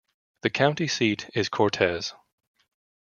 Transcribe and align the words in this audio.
The 0.41 0.49
county 0.49 0.87
seat 0.87 1.29
is 1.35 1.47
Cortez. 1.47 2.15